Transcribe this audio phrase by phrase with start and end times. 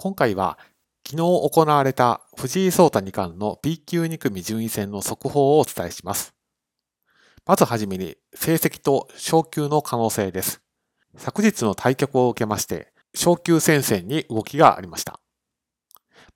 [0.00, 0.60] 今回は
[1.04, 6.36] 昨日行われた藤井聡太二冠の B 級2組順位戦の速報をお伝えします。
[7.44, 10.62] まずはじめに成績と昇級の可能性です。
[11.16, 15.18] 昨日の対局を受けまして、昇級戦線に動きがありました。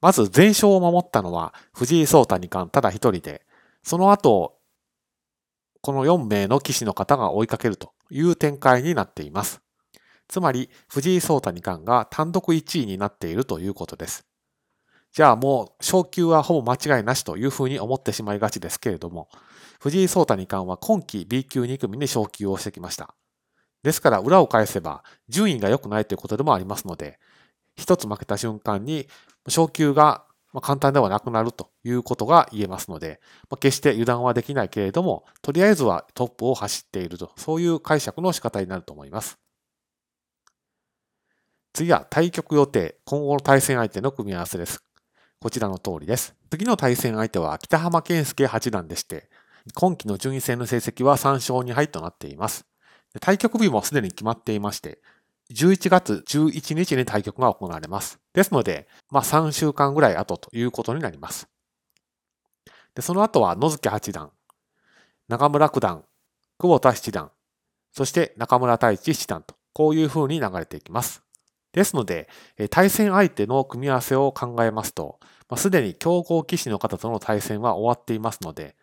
[0.01, 3.47] まず全勝を守ったのは藤井聡太二冠ただ一人で、
[3.85, 4.59] その後、
[5.83, 9.63] この4名の棋士の方が追いかけるという展開になっています。
[10.33, 14.25] つまり、藤井聡太二冠が単独1位になっているということです。
[15.13, 19.29] じゃあもう昇級はほぼ間違いなしというふうに思ってしまいがちですけれども、
[19.79, 23.15] 藤井聡太二冠は今季 B 級2組に昇級をしてきました。
[23.83, 27.19] ですから裏を返せば順位が良くないということでもありますので、
[27.77, 29.09] 一つ負けた瞬間に
[29.49, 30.25] 昇級が
[30.63, 33.21] 簡単ではなくなるということが言えますので、
[33.61, 39.39] 決して油断はできないけれども、とりあえずはトップを走っていると、そういう解釈の仕方になると思います。
[41.75, 44.85] 次は対局予定、今後の対戦相手の組み合わせです。
[45.41, 46.35] こちらの通りです。
[46.51, 49.31] 次の対戦相手は北浜健介八段でして、
[49.75, 52.67] 今期の順位戦の成績は3勝2敗となっています。
[53.21, 55.01] 対局日もすでに決まっていまして、
[55.51, 58.19] 11月11日に対局が行われます。
[58.35, 61.49] ですので、まあ3週間ぐらい後ということになります。
[62.95, 64.31] でその後は野月八段、
[65.29, 66.05] 中村九段、
[66.59, 67.31] 久保田七段、
[67.93, 71.23] そして中村太一七段と、こういう風に流れていきます。
[71.73, 72.29] ですので、
[72.71, 75.19] 対戦相手の組み合わせを考えますと、
[75.57, 78.77] すでに強豪棋士の方との対戦は終わっていますので、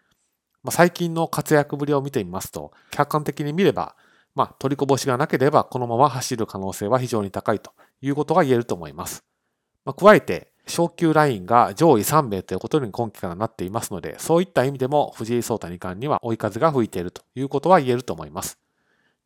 [0.71, 3.95] 最近の活躍ぶりを見てみますと、客観的に見れば、
[4.35, 9.23] まあ、取りこぼしがなければこのまま走る可能性は非常に高いということが言えると思います。
[9.85, 18.59] ま加えて、昇級ラインが上位3名ということに今期からなっていますので、そういった意味でも藤井聡太二冠には追い風が吹いているということは言えると思います。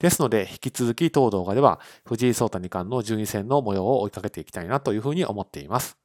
[0.03, 6.02] ですので、引き続き当動画では藤井聡太二冠の順位戦の模様を追いかけていきたいなというふうに思っています。